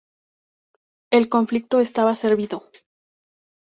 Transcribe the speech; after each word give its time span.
El 1.11 1.29
conflicto 1.29 1.79
estaba 1.79 2.15
servido. 2.15 2.67